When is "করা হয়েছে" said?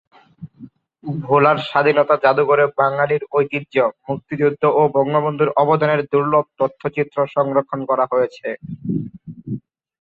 7.89-8.47